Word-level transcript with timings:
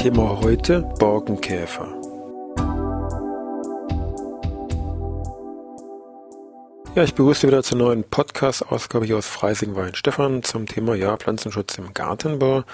Thema 0.00 0.40
heute 0.42 0.80
Borkenkäfer. 0.98 1.86
Ja, 6.94 7.02
ich 7.02 7.12
begrüße 7.12 7.46
wieder 7.46 7.62
zur 7.62 7.76
neuen 7.76 8.04
Podcast-Ausgabe 8.04 9.04
hier 9.04 9.18
aus 9.18 9.26
Freising 9.26 9.76
Stefan 9.92 10.42
zum 10.42 10.64
Thema 10.64 10.94
ja, 10.94 11.18
Pflanzenschutz 11.18 11.76
im 11.76 11.92
Gartenbau. 11.92 12.64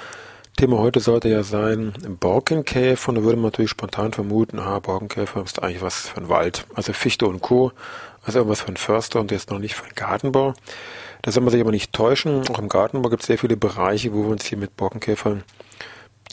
Thema 0.56 0.78
heute 0.78 1.00
sollte 1.00 1.28
ja 1.28 1.42
sein 1.42 1.94
Borkenkäfer 2.20 3.08
und 3.08 3.16
da 3.16 3.24
würde 3.24 3.38
man 3.38 3.50
natürlich 3.50 3.72
spontan 3.72 4.12
vermuten, 4.12 4.60
ah, 4.60 4.78
Borkenkäfer 4.78 5.42
ist 5.42 5.60
eigentlich 5.60 5.82
was 5.82 6.10
für 6.10 6.18
ein 6.18 6.28
Wald, 6.28 6.64
also 6.76 6.92
Fichte 6.92 7.26
und 7.26 7.42
Co., 7.42 7.72
also 8.22 8.38
irgendwas 8.38 8.60
für 8.60 8.68
einen 8.68 8.76
Förster 8.76 9.18
und 9.18 9.32
jetzt 9.32 9.50
noch 9.50 9.58
nicht 9.58 9.74
für 9.74 9.82
einen 9.82 9.96
Gartenbau. 9.96 10.54
Da 11.22 11.32
soll 11.32 11.42
man 11.42 11.50
sich 11.50 11.60
aber 11.60 11.72
nicht 11.72 11.92
täuschen, 11.92 12.48
auch 12.50 12.60
im 12.60 12.68
Gartenbau 12.68 13.08
gibt 13.08 13.22
es 13.22 13.26
sehr 13.26 13.38
viele 13.38 13.56
Bereiche, 13.56 14.12
wo 14.12 14.22
wir 14.22 14.30
uns 14.30 14.44
hier 14.44 14.58
mit 14.58 14.76
Borkenkäfern 14.76 15.42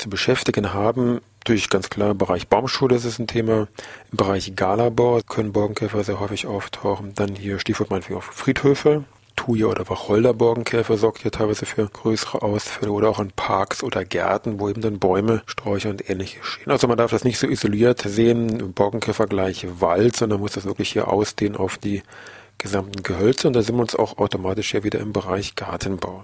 zu 0.03 0.09
beschäftigen 0.09 0.73
haben. 0.73 1.21
Natürlich 1.39 1.69
ganz 1.69 1.89
klar, 1.89 2.11
im 2.11 2.17
Bereich 2.17 2.47
Baumschule 2.47 2.95
ist 2.95 3.05
es 3.05 3.19
ein 3.19 3.27
Thema. 3.27 3.67
Im 4.11 4.17
Bereich 4.17 4.55
Galabau 4.55 5.21
können 5.27 5.53
Borkenkäfer 5.53 6.03
sehr 6.03 6.19
häufig 6.19 6.45
auftauchen. 6.45 7.13
Dann 7.15 7.35
hier 7.35 7.59
Stichwort 7.59 7.89
meinetwegen 7.89 8.17
auf 8.17 8.25
Friedhöfe. 8.25 9.05
Thuja 9.35 9.65
oder 9.65 9.89
Wacholder-Borkenkäfer 9.89 10.95
sorgt 10.95 11.23
hier 11.23 11.31
teilweise 11.31 11.65
für 11.65 11.87
größere 11.87 12.43
Ausfälle 12.43 12.91
oder 12.91 13.09
auch 13.09 13.19
in 13.19 13.31
Parks 13.31 13.83
oder 13.83 14.05
Gärten, 14.05 14.59
wo 14.59 14.69
eben 14.69 14.81
dann 14.81 14.99
Bäume, 14.99 15.41
Sträucher 15.47 15.89
und 15.89 16.07
ähnliches 16.07 16.45
stehen. 16.45 16.71
Also 16.71 16.87
man 16.87 16.97
darf 16.97 17.11
das 17.11 17.23
nicht 17.23 17.39
so 17.39 17.47
isoliert 17.47 18.01
sehen, 18.05 18.73
Borkenkäfer 18.73 19.25
gleich 19.25 19.65
Wald, 19.79 20.15
sondern 20.15 20.39
muss 20.39 20.53
das 20.53 20.65
wirklich 20.65 20.91
hier 20.91 21.07
ausdehnen 21.07 21.57
auf 21.57 21.77
die 21.77 22.03
gesamten 22.59 23.01
Gehölze 23.01 23.47
und 23.47 23.53
da 23.53 23.63
sind 23.63 23.75
wir 23.75 23.81
uns 23.81 23.95
auch 23.95 24.17
automatisch 24.19 24.73
ja 24.73 24.83
wieder 24.83 24.99
im 24.99 25.13
Bereich 25.13 25.55
Gartenbau. 25.55 26.23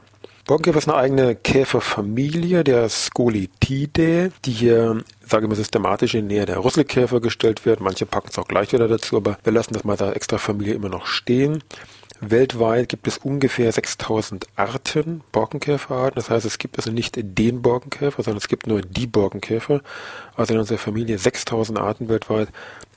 Borkenkäfer 0.49 0.79
ist 0.79 0.87
eine 0.87 0.97
eigene 0.97 1.35
Käferfamilie, 1.35 2.63
der 2.63 2.89
Scolitidae, 2.89 4.31
die 4.45 4.51
hier, 4.51 5.03
sage 5.23 5.45
ich 5.45 5.47
mal, 5.47 5.55
systematisch 5.55 6.15
in 6.15 6.25
Nähe 6.25 6.47
der 6.47 6.65
Rüsselkäfer 6.65 7.21
gestellt 7.21 7.67
wird. 7.67 7.81
Manche 7.81 8.07
packen 8.07 8.29
es 8.31 8.39
auch 8.39 8.47
gleich 8.47 8.73
wieder 8.73 8.87
dazu, 8.87 9.17
aber 9.17 9.37
wir 9.43 9.53
lassen 9.53 9.75
das 9.75 9.83
mal 9.83 9.95
da 9.95 10.11
extra 10.11 10.39
Familie 10.39 10.73
immer 10.73 10.89
noch 10.89 11.05
stehen. 11.05 11.63
Weltweit 12.19 12.89
gibt 12.89 13.07
es 13.07 13.19
ungefähr 13.19 13.71
6000 13.71 14.47
Arten 14.55 15.21
Borkenkäferarten. 15.31 16.15
Das 16.15 16.31
heißt, 16.31 16.47
es 16.47 16.57
gibt 16.57 16.79
also 16.79 16.89
nicht 16.91 17.19
den 17.21 17.61
Borkenkäfer, 17.61 18.23
sondern 18.23 18.39
es 18.39 18.47
gibt 18.47 18.65
nur 18.65 18.81
die 18.81 19.05
Borkenkäfer. 19.05 19.81
Also 20.35 20.55
in 20.55 20.59
unserer 20.59 20.79
Familie 20.79 21.19
6000 21.19 21.77
Arten 21.77 22.09
weltweit. 22.09 22.47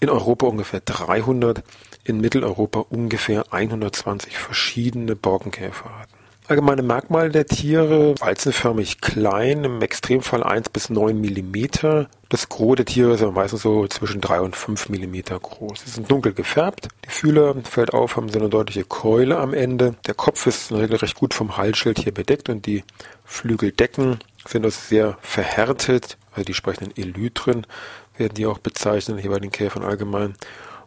In 0.01 0.09
Europa 0.09 0.47
ungefähr 0.47 0.81
300. 0.81 1.63
In 2.05 2.19
Mitteleuropa 2.19 2.87
ungefähr 2.89 3.45
120 3.51 4.39
verschiedene 4.39 5.17
Borkenkäferarten. 5.17 6.22
Allgemeine 6.49 6.83
Merkmale 6.83 7.31
der 7.31 7.47
Tiere, 7.47 8.17
walzenförmig 8.19 9.01
klein, 9.01 9.63
im 9.63 9.81
Extremfall 9.81 10.43
1 10.43 10.71
bis 10.71 10.91
9 10.91 11.19
Millimeter. 11.19 12.09
Das 12.31 12.49
Gros 12.49 12.75
der 12.75 12.85
Tiere 12.85 13.15
ist 13.15 13.23
meistens 13.23 13.63
so 13.63 13.87
zwischen 13.87 14.21
3 14.21 14.41
und 14.41 14.57
5 14.57 14.89
Millimeter 14.89 15.39
groß. 15.39 15.83
Sie 15.85 15.91
sind 15.91 16.11
dunkel 16.11 16.35
gefärbt. 16.35 16.89
Die 17.05 17.11
Fühler, 17.11 17.55
fällt 17.63 17.95
auf, 17.95 18.17
haben 18.17 18.29
so 18.29 18.41
eine 18.41 18.49
deutliche 18.49 18.85
Keule 18.85 19.39
am 19.39 19.55
Ende. 19.55 19.95
Der 20.07 20.15
Kopf 20.15 20.49
ist 20.49 20.73
in 20.73 20.79
der 20.79 20.85
Regel 20.85 20.97
recht 20.97 21.17
gut 21.17 21.33
vom 21.33 21.57
Halsschild 21.57 22.01
hier 22.01 22.13
bedeckt 22.13 22.49
und 22.49 22.67
die 22.67 22.83
Flügeldecken 23.25 24.19
sind 24.45 24.65
also 24.65 24.81
sehr 24.81 25.19
verhärtet. 25.23 26.19
Also 26.33 26.45
die 26.45 26.55
sprechenden 26.55 26.97
Elytren 26.97 27.69
werden 28.17 28.35
die 28.35 28.47
auch 28.47 28.59
bezeichnet, 28.59 29.21
hier 29.21 29.31
bei 29.31 29.39
den 29.39 29.53
Käfern 29.53 29.85
allgemein 29.85 30.35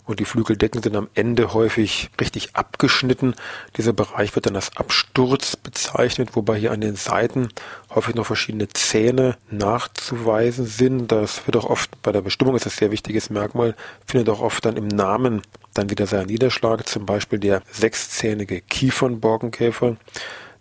und 0.05 0.19
die 0.19 0.25
Flügeldecken 0.25 0.81
sind 0.81 0.95
am 0.95 1.09
Ende 1.15 1.53
häufig 1.53 2.09
richtig 2.19 2.55
abgeschnitten. 2.55 3.35
Dieser 3.77 3.93
Bereich 3.93 4.35
wird 4.35 4.45
dann 4.45 4.55
als 4.55 4.75
Absturz 4.77 5.55
bezeichnet, 5.55 6.35
wobei 6.35 6.57
hier 6.57 6.71
an 6.71 6.81
den 6.81 6.95
Seiten 6.95 7.49
häufig 7.93 8.15
noch 8.15 8.25
verschiedene 8.25 8.69
Zähne 8.69 9.37
nachzuweisen 9.49 10.65
sind. 10.65 11.11
Das 11.11 11.45
wird 11.47 11.57
auch 11.57 11.69
oft 11.69 12.01
bei 12.01 12.11
der 12.11 12.21
Bestimmung 12.21 12.55
ist 12.55 12.65
das 12.65 12.77
sehr 12.77 12.91
wichtiges 12.91 13.29
Merkmal, 13.29 13.75
findet 14.05 14.29
auch 14.29 14.41
oft 14.41 14.65
dann 14.65 14.77
im 14.77 14.87
Namen 14.87 15.41
dann 15.73 15.89
wieder 15.89 16.07
seinen 16.07 16.27
Niederschlag, 16.27 16.87
zum 16.87 17.05
Beispiel 17.05 17.39
der 17.39 17.61
sechszähnige 17.71 18.61
Kiefernborkenkäfer. 18.61 19.97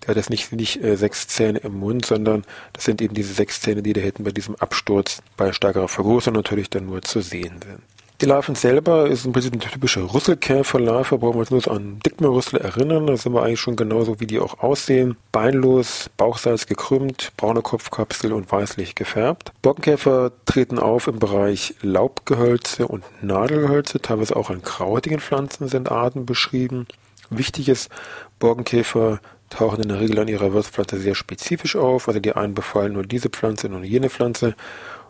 Der 0.02 0.08
hat 0.08 0.16
jetzt 0.16 0.30
nicht, 0.30 0.52
nicht 0.52 0.82
äh, 0.82 0.96
sechs 0.96 1.28
Zähne 1.28 1.60
im 1.60 1.78
Mund, 1.78 2.04
sondern 2.04 2.44
das 2.72 2.84
sind 2.84 3.00
eben 3.00 3.14
diese 3.14 3.32
sechs 3.32 3.60
Zähne, 3.60 3.82
die 3.82 3.92
da 3.92 4.00
hinten 4.00 4.24
bei 4.24 4.32
diesem 4.32 4.54
Absturz 4.56 5.22
bei 5.36 5.52
stärkerer 5.52 5.88
Vergrößerung 5.88 6.36
natürlich 6.36 6.68
dann 6.68 6.86
nur 6.86 7.02
zu 7.02 7.20
sehen 7.20 7.60
sind. 7.62 7.93
Die 8.24 8.30
Larven 8.30 8.54
selber 8.54 9.06
ist 9.06 9.26
im 9.26 9.34
Prinzip 9.34 9.52
eine 9.52 9.60
typische 9.60 10.00
Rüsselkäferlarve, 10.14 11.18
brauchen 11.18 11.34
wir 11.34 11.40
uns 11.40 11.50
nur 11.50 11.76
an 11.76 11.98
Dickmeerrüssel 12.06 12.58
erinnern, 12.58 13.06
da 13.06 13.18
sind 13.18 13.34
wir 13.34 13.42
eigentlich 13.42 13.60
schon 13.60 13.76
genauso, 13.76 14.18
wie 14.18 14.26
die 14.26 14.40
auch 14.40 14.60
aussehen. 14.60 15.18
Beinlos, 15.30 16.08
Bauchsalz 16.16 16.64
gekrümmt, 16.64 17.32
braune 17.36 17.60
Kopfkapsel 17.60 18.32
und 18.32 18.50
weißlich 18.50 18.94
gefärbt. 18.94 19.52
Borkenkäfer 19.60 20.32
treten 20.46 20.78
auf 20.78 21.06
im 21.06 21.18
Bereich 21.18 21.74
Laubgehölze 21.82 22.88
und 22.88 23.04
Nadelgehölze, 23.20 24.00
teilweise 24.00 24.36
auch 24.36 24.48
an 24.48 24.62
krautige 24.62 25.18
Pflanzen 25.18 25.68
sind 25.68 25.92
Arten 25.92 26.24
beschrieben. 26.24 26.86
Wichtig 27.28 27.68
ist, 27.68 27.90
Borkenkäfer 28.38 29.20
tauchen 29.50 29.82
in 29.82 29.88
der 29.88 30.00
Regel 30.00 30.18
an 30.18 30.28
ihrer 30.28 30.52
Wirtspflanze 30.52 30.98
sehr 30.98 31.14
spezifisch 31.14 31.76
auf, 31.76 32.08
also 32.08 32.20
die 32.20 32.32
einen 32.32 32.54
befallen 32.54 32.94
nur 32.94 33.04
diese 33.04 33.28
Pflanze, 33.28 33.68
nur 33.68 33.82
jene 33.82 34.10
Pflanze 34.10 34.54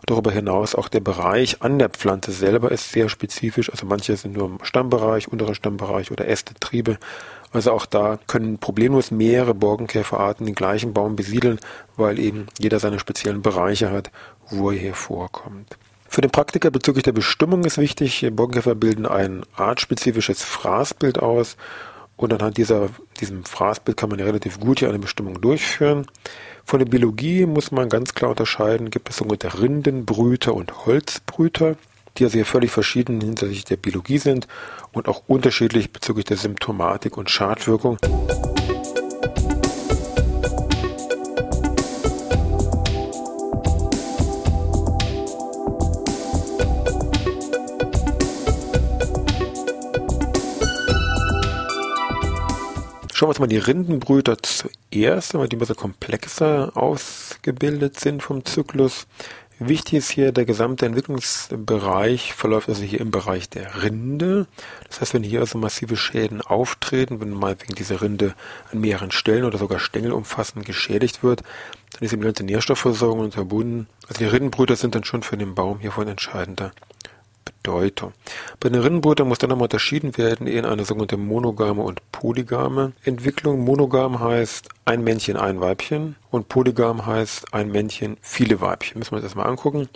Darüber 0.05 0.29
hinaus 0.31 0.75
auch 0.75 0.87
der 0.87 0.99
Bereich 0.99 1.63
an 1.63 1.79
der 1.79 1.89
Pflanze 1.89 2.31
selber 2.31 2.71
ist 2.71 2.91
sehr 2.91 3.09
spezifisch. 3.09 3.71
Also 3.71 3.87
manche 3.87 4.15
sind 4.15 4.37
nur 4.37 4.45
im 4.45 4.59
Stammbereich, 4.61 5.27
unterer 5.29 5.55
Stammbereich 5.55 6.11
oder 6.11 6.27
Äste, 6.27 6.53
Triebe. 6.59 6.97
Also 7.51 7.71
auch 7.71 7.87
da 7.87 8.19
können 8.27 8.59
problemlos 8.59 9.09
mehrere 9.09 9.55
Borkenkäferarten 9.55 10.45
den 10.45 10.53
gleichen 10.53 10.93
Baum 10.93 11.15
besiedeln, 11.15 11.59
weil 11.97 12.19
eben 12.19 12.45
jeder 12.59 12.79
seine 12.79 12.99
speziellen 12.99 13.41
Bereiche 13.41 13.91
hat, 13.91 14.11
wo 14.51 14.69
er 14.69 14.77
hier 14.77 14.93
vorkommt. 14.93 15.77
Für 16.07 16.21
den 16.21 16.31
Praktiker 16.31 16.69
bezüglich 16.69 17.03
der 17.03 17.11
Bestimmung 17.11 17.63
ist 17.65 17.79
wichtig, 17.79 18.27
Borkenkäfer 18.31 18.75
bilden 18.75 19.07
ein 19.07 19.43
artspezifisches 19.55 20.43
Fraßbild 20.43 21.17
aus 21.17 21.57
und 22.17 22.33
anhand 22.33 22.57
dieser, 22.57 22.89
diesem 23.19 23.43
Fraßbild 23.43 23.97
kann 23.97 24.09
man 24.09 24.19
ja 24.19 24.25
relativ 24.25 24.59
gut 24.59 24.79
hier 24.79 24.89
eine 24.89 24.99
Bestimmung 24.99 25.41
durchführen. 25.41 26.05
Von 26.63 26.79
der 26.79 26.85
Biologie 26.85 27.45
muss 27.45 27.71
man 27.71 27.89
ganz 27.89 28.13
klar 28.13 28.31
unterscheiden, 28.31 28.89
gibt 28.89 29.09
es 29.09 29.17
sogenannte 29.17 29.59
Rindenbrüter 29.59 30.53
und 30.53 30.85
Holzbrüter, 30.85 31.75
die 32.17 32.23
also 32.23 32.35
hier 32.35 32.45
völlig 32.45 32.71
verschieden 32.71 33.19
hinsichtlich 33.19 33.65
der 33.65 33.77
Biologie 33.77 34.17
sind 34.17 34.47
und 34.93 35.07
auch 35.07 35.23
unterschiedlich 35.27 35.91
bezüglich 35.91 36.25
der 36.25 36.37
Symptomatik 36.37 37.17
und 37.17 37.29
Schadwirkung. 37.29 37.97
Schauen 53.15 53.27
wir 53.27 53.29
uns 53.29 53.39
mal 53.39 53.47
die 53.47 53.59
Rindenbrüter 53.59 54.35
zuerst, 54.39 55.35
weil 55.35 55.47
die 55.47 55.55
ein 55.55 55.59
bisschen 55.59 55.77
komplexer 55.77 56.75
ausgebildet 56.75 57.97
sind 57.97 58.21
vom 58.21 58.43
Zyklus. 58.43 59.07
Wichtig 59.57 59.93
ist 59.93 60.09
hier, 60.09 60.33
der 60.33 60.43
gesamte 60.43 60.85
Entwicklungsbereich 60.85 62.33
verläuft 62.33 62.67
also 62.67 62.83
hier 62.83 62.99
im 62.99 63.11
Bereich 63.11 63.49
der 63.49 63.83
Rinde. 63.83 64.47
Das 64.89 64.99
heißt, 64.99 65.13
wenn 65.13 65.23
hier 65.23 65.39
also 65.39 65.57
massive 65.57 65.95
Schäden 65.95 66.41
auftreten, 66.41 67.21
wenn 67.21 67.29
mal 67.29 67.55
wegen 67.61 67.75
dieser 67.75 68.01
Rinde 68.01 68.35
an 68.73 68.81
mehreren 68.81 69.11
Stellen 69.11 69.45
oder 69.45 69.59
sogar 69.59 69.79
Stängel 69.79 70.11
umfassend 70.11 70.65
geschädigt 70.65 71.23
wird, 71.23 71.41
dann 71.93 72.01
ist 72.01 72.11
die 72.11 72.17
ganze 72.17 72.43
Nährstoffversorgung 72.43 73.21
unterbunden. 73.21 73.87
Also 74.09 74.19
die 74.19 74.25
Rindenbrüter 74.25 74.75
sind 74.75 74.93
dann 74.93 75.05
schon 75.05 75.23
für 75.23 75.37
den 75.37 75.55
Baum 75.55 75.79
hier 75.79 75.93
von 75.93 76.09
entscheidender 76.09 76.73
Bedeutung. 77.65 78.13
Bei 78.59 78.69
den 78.69 78.79
Rinnenbrütern 78.79 79.27
muss 79.27 79.39
dann 79.39 79.49
nochmal 79.49 79.65
unterschieden 79.65 80.17
werden 80.17 80.45
in 80.45 80.65
eine 80.65 80.85
sogenannte 80.85 81.17
monogame 81.17 81.81
und 81.81 81.99
polygame 82.11 82.91
Entwicklung. 83.03 83.61
Monogam 83.61 84.19
heißt 84.19 84.69
ein 84.85 85.03
Männchen, 85.03 85.35
ein 85.35 85.59
Weibchen 85.61 86.15
und 86.29 86.47
polygam 86.47 87.07
heißt 87.07 87.55
ein 87.55 87.71
Männchen, 87.71 88.17
viele 88.21 88.61
Weibchen. 88.61 88.99
Müssen 88.99 89.13
wir 89.13 89.15
uns 89.15 89.25
das 89.25 89.33
mal 89.33 89.45
angucken. 89.45 89.89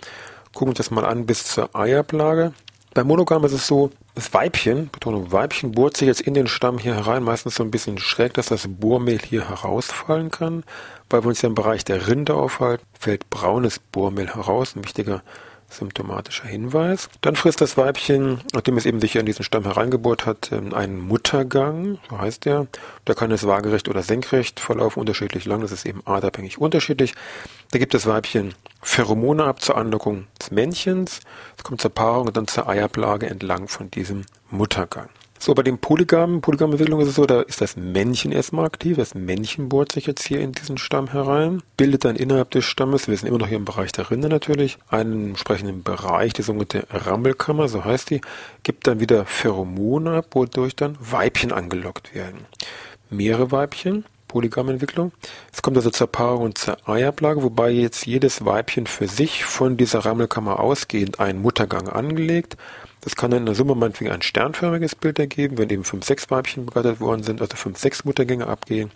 Gucken 0.52 0.66
wir 0.66 0.70
uns 0.70 0.78
das 0.78 0.90
mal 0.90 1.04
an 1.04 1.26
bis 1.26 1.44
zur 1.44 1.74
Eiablage. 1.76 2.52
Bei 2.92 3.04
Monogam 3.04 3.44
ist 3.44 3.52
es 3.52 3.68
so, 3.68 3.92
das 4.16 4.34
Weibchen, 4.34 4.90
Betonung 4.90 5.30
Weibchen, 5.30 5.70
bohrt 5.70 5.96
sich 5.96 6.08
jetzt 6.08 6.22
in 6.22 6.34
den 6.34 6.48
Stamm 6.48 6.76
hier 6.76 6.96
herein, 6.96 7.22
meistens 7.22 7.54
so 7.54 7.62
ein 7.62 7.70
bisschen 7.70 7.98
schräg, 7.98 8.34
dass 8.34 8.46
das 8.46 8.66
Bohrmehl 8.66 9.20
hier 9.20 9.48
herausfallen 9.48 10.32
kann. 10.32 10.64
Weil 11.08 11.22
wir 11.22 11.28
uns 11.28 11.40
ja 11.40 11.48
im 11.48 11.54
Bereich 11.54 11.84
der 11.84 12.08
Rinde 12.08 12.34
aufhalten, 12.34 12.84
fällt 12.98 13.30
braunes 13.30 13.78
Bohrmehl 13.78 14.34
heraus, 14.34 14.74
ein 14.74 14.82
wichtiger 14.82 15.22
symptomatischer 15.70 16.46
Hinweis. 16.46 17.08
Dann 17.20 17.36
frisst 17.36 17.60
das 17.60 17.76
Weibchen, 17.76 18.40
nachdem 18.52 18.76
es 18.76 18.86
eben 18.86 19.00
sich 19.00 19.16
in 19.16 19.26
diesen 19.26 19.44
Stamm 19.44 19.64
hereingebohrt 19.64 20.26
hat, 20.26 20.52
ähm, 20.52 20.74
einen 20.74 21.00
Muttergang, 21.00 21.98
so 22.08 22.18
heißt 22.18 22.44
der. 22.44 22.66
Da 23.04 23.14
kann 23.14 23.30
es 23.30 23.46
waagerecht 23.46 23.88
oder 23.88 24.02
senkrecht 24.02 24.60
verlaufen, 24.60 25.00
unterschiedlich 25.00 25.44
lang, 25.44 25.60
das 25.60 25.72
ist 25.72 25.86
eben 25.86 26.02
artabhängig 26.04 26.58
unterschiedlich. 26.58 27.14
Da 27.70 27.78
gibt 27.78 27.94
das 27.94 28.06
Weibchen 28.06 28.54
Pheromone 28.82 29.44
ab 29.44 29.62
zur 29.62 29.76
Anlockung 29.76 30.26
des 30.40 30.50
Männchens. 30.50 31.20
Es 31.56 31.64
kommt 31.64 31.80
zur 31.80 31.92
Paarung 31.92 32.28
und 32.28 32.36
dann 32.36 32.48
zur 32.48 32.68
Eiablage 32.68 33.28
entlang 33.28 33.68
von 33.68 33.90
diesem 33.90 34.24
Muttergang. 34.50 35.08
So, 35.42 35.54
bei 35.54 35.62
den 35.62 35.78
polygamen, 35.78 36.42
Polygamentwicklung 36.42 37.00
ist 37.00 37.08
es 37.08 37.14
so, 37.14 37.24
da 37.24 37.40
ist 37.40 37.62
das 37.62 37.74
Männchen 37.74 38.30
erstmal 38.30 38.66
aktiv. 38.66 38.98
Das 38.98 39.14
Männchen 39.14 39.70
bohrt 39.70 39.90
sich 39.90 40.04
jetzt 40.04 40.22
hier 40.22 40.38
in 40.42 40.52
diesen 40.52 40.76
Stamm 40.76 41.12
herein, 41.12 41.62
bildet 41.78 42.04
dann 42.04 42.16
innerhalb 42.16 42.50
des 42.50 42.66
Stammes, 42.66 43.08
wir 43.08 43.16
sind 43.16 43.26
immer 43.26 43.38
noch 43.38 43.48
hier 43.48 43.56
im 43.56 43.64
Bereich 43.64 43.90
der 43.90 44.10
Rinde 44.10 44.28
natürlich, 44.28 44.76
einen 44.90 45.30
entsprechenden 45.30 45.82
Bereich, 45.82 46.34
die 46.34 46.42
sogenannte 46.42 46.86
Rammelkammer, 46.90 47.68
so 47.68 47.86
heißt 47.86 48.10
die, 48.10 48.20
gibt 48.64 48.86
dann 48.86 49.00
wieder 49.00 49.24
Pheromone 49.24 50.18
ab, 50.18 50.26
wodurch 50.32 50.76
dann 50.76 50.98
Weibchen 51.00 51.52
angelockt 51.52 52.14
werden. 52.14 52.44
Mehrere 53.08 53.50
Weibchen, 53.50 54.04
Polygamenentwicklung. 54.30 55.12
Es 55.52 55.62
kommt 55.62 55.76
also 55.76 55.90
zur 55.90 56.06
Paarung 56.06 56.44
und 56.44 56.58
zur 56.58 56.88
Eiablage, 56.88 57.42
wobei 57.42 57.70
jetzt 57.70 58.06
jedes 58.06 58.44
Weibchen 58.44 58.86
für 58.86 59.06
sich 59.06 59.44
von 59.44 59.76
dieser 59.76 60.00
Rammelkammer 60.00 60.60
ausgehend 60.60 61.20
einen 61.20 61.42
Muttergang 61.42 61.88
angelegt 61.88 62.56
das 63.02 63.16
kann 63.16 63.30
dann 63.30 63.40
in 63.40 63.46
der 63.46 63.54
Summe 63.54 63.74
meinetwegen 63.74 64.10
ein 64.10 64.22
sternförmiges 64.22 64.94
Bild 64.94 65.18
ergeben, 65.18 65.56
wenn 65.58 65.70
eben 65.70 65.84
fünf, 65.84 66.04
sechs 66.04 66.30
Weibchen 66.30 66.66
begattet 66.66 67.00
worden 67.00 67.22
sind, 67.22 67.40
also 67.40 67.56
fünf, 67.56 67.78
sechs 67.78 68.04
Muttergänge 68.04 68.46
abgehen. 68.46 68.90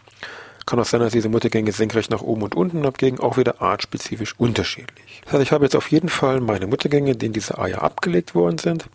Kann 0.66 0.78
auch 0.80 0.84
sein, 0.84 1.00
dass 1.00 1.12
diese 1.12 1.28
Muttergänge 1.28 1.72
senkrecht 1.72 2.10
nach 2.10 2.22
oben 2.22 2.42
und 2.42 2.54
unten 2.54 2.86
abgehen, 2.86 3.20
auch 3.20 3.36
wieder 3.36 3.60
artspezifisch 3.60 4.34
unterschiedlich. 4.38 5.22
Das 5.24 5.34
heißt, 5.34 5.42
ich 5.42 5.52
habe 5.52 5.64
jetzt 5.64 5.76
auf 5.76 5.90
jeden 5.90 6.08
Fall 6.08 6.40
meine 6.40 6.66
Muttergänge, 6.66 7.16
denen 7.16 7.34
diese 7.34 7.58
Eier 7.58 7.82
abgelegt 7.82 8.34
worden 8.34 8.58
sind. 8.58 8.86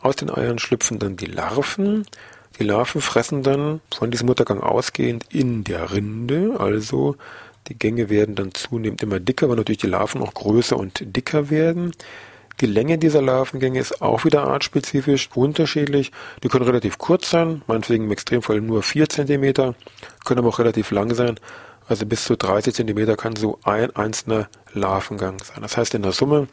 Aus 0.00 0.16
den 0.16 0.30
Eiern 0.30 0.58
schlüpfen 0.58 0.98
dann 0.98 1.16
die 1.16 1.26
Larven. 1.26 2.06
Die 2.58 2.64
Larven 2.64 3.00
fressen 3.00 3.42
dann 3.42 3.80
von 3.94 4.10
diesem 4.10 4.26
Muttergang 4.26 4.60
ausgehend 4.60 5.26
in 5.30 5.64
der 5.64 5.92
Rinde, 5.92 6.56
also 6.58 7.16
die 7.68 7.78
Gänge 7.78 8.08
werden 8.08 8.34
dann 8.34 8.52
zunehmend 8.52 9.02
immer 9.02 9.20
dicker, 9.20 9.48
weil 9.48 9.56
natürlich 9.56 9.78
die 9.78 9.86
Larven 9.86 10.22
auch 10.22 10.34
größer 10.34 10.76
und 10.76 11.16
dicker 11.16 11.50
werden. 11.50 11.92
Die 12.60 12.66
Länge 12.66 12.98
dieser 12.98 13.22
Larvengänge 13.22 13.78
ist 13.78 14.02
auch 14.02 14.24
wieder 14.24 14.44
artspezifisch 14.44 15.28
unterschiedlich. 15.34 16.10
Die 16.42 16.48
können 16.48 16.64
relativ 16.64 16.98
kurz 16.98 17.30
sein, 17.30 17.62
meinetwegen 17.68 18.06
im 18.06 18.10
Extremfall 18.10 18.60
nur 18.60 18.82
4 18.82 19.08
cm, 19.08 19.74
können 20.24 20.38
aber 20.38 20.48
auch 20.48 20.58
relativ 20.58 20.90
lang 20.90 21.14
sein. 21.14 21.38
Also 21.88 22.04
bis 22.04 22.24
zu 22.24 22.36
30 22.36 22.74
cm 22.74 23.16
kann 23.16 23.34
so 23.34 23.58
ein 23.64 23.94
einzelner 23.96 24.48
Larvengang 24.74 25.38
sein. 25.42 25.62
Das 25.62 25.76
heißt, 25.76 25.94
in 25.94 26.02
der 26.02 26.12
Summe 26.12 26.48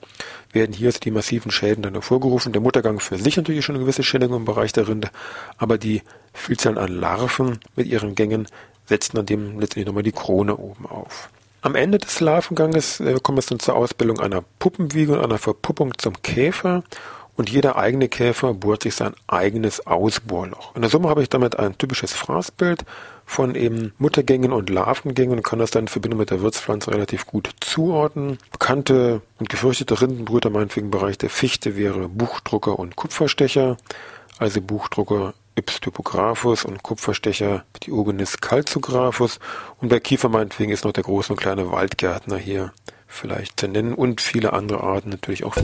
werden 0.54 0.74
hier 0.74 0.92
die 0.92 1.12
massiven 1.12 1.52
Schäden 1.52 1.84
dann 1.84 1.94
hervorgerufen. 1.94 2.54
Der 2.54 2.62
Muttergang 2.62 3.02
für 3.02 3.18
sich 3.18 3.36
natürlich 3.36 3.66
schon 3.66 3.76
eine 3.76 3.84
gewisse 3.84 4.04
Schädigung 4.04 4.38
im 4.38 4.46
Bereich 4.46 4.72
der 4.72 4.88
Rinde, 4.88 5.10
aber 5.58 5.78
die 5.78 6.02
Vielzahl 6.34 6.78
an 6.78 6.88
Larven 6.94 7.60
mit 7.76 7.88
ihren 7.88 8.16
Gängen 8.16 8.48
setzen 8.86 9.18
dann 9.18 9.26
dem 9.26 9.60
letztendlich 9.60 9.88
nochmal 9.88 10.04
die 10.04 10.12
Krone 10.14 10.56
oben 10.56 10.86
auf. 10.86 11.30
Am 11.62 11.76
Ende 11.76 11.98
des 11.98 12.20
Larvenganges 12.20 13.00
äh, 13.00 13.20
kommt 13.22 13.40
es 13.40 13.48
dann 13.48 13.60
zur 13.60 13.76
Ausbildung 13.76 14.20
einer 14.20 14.44
Puppenwiege 14.60 15.14
und 15.14 15.24
einer 15.24 15.40
Verpuppung 15.40 15.98
zum 15.98 16.22
Käfer 16.22 16.84
und 17.36 17.50
jeder 17.50 17.76
eigene 17.76 18.08
Käfer 18.08 18.54
bohrt 18.54 18.84
sich 18.84 18.96
sein 18.96 19.14
eigenes 19.28 19.86
Ausbohrloch. 19.86 20.76
In 20.76 20.82
der 20.82 20.92
Summe 20.92 21.10
habe 21.10 21.22
ich 21.22 21.30
damit 21.30 21.58
ein 21.58 21.78
typisches 21.78 22.14
Fraßbild 22.14 22.86
von 23.26 23.56
eben 23.56 23.94
Muttergängen 23.98 24.54
und 24.54 24.70
Larvengängen 24.70 25.38
und 25.38 25.44
kann 25.44 25.60
das 25.60 25.72
dann 25.72 25.86
in 25.86 25.88
Verbindung 25.88 26.20
mit 26.20 26.30
der 26.30 26.42
Wirtspflanze 26.42 26.92
relativ 26.92 27.26
gut 27.26 27.50
zuordnen. 27.60 28.38
Bekannte 28.52 29.22
und 29.40 29.50
gefürchtete 29.50 30.00
Rindenbrüter 30.00 30.50
meinetwegen 30.50 30.88
im 30.88 30.92
Bereich 30.92 31.18
der 31.18 31.30
Fichte 31.30 31.76
wäre 31.76 32.08
Buchdrucker 32.08 32.78
und 32.78 32.96
Kupferstecher. 32.96 33.78
Also 34.38 34.62
Buchdrucker 34.62 35.34
Yps-Typographus 35.58 36.66
und 36.66 36.84
Kupferstecher 36.84 37.64
Diogenes 37.84 38.42
calzographus 38.42 39.40
und 39.80 39.90
bei 39.90 40.00
Kiefer 40.00 40.30
meinetwegen 40.30 40.72
ist 40.72 40.84
noch 40.84 40.92
der 40.92 41.04
große 41.04 41.34
und 41.34 41.40
kleine 41.40 41.72
Waldgärtner 41.72 42.38
hier 42.38 42.74
vielleicht 43.08 43.60
zu 43.60 43.68
nennen 43.68 43.94
und 43.94 44.20
viele 44.22 44.54
andere 44.54 44.82
Arten 44.82 45.10
natürlich 45.10 45.46
auch. 45.46 45.56